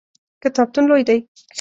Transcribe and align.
کتابتون 0.43 0.83
لوی 0.89 1.03
دی؟ 1.07 1.17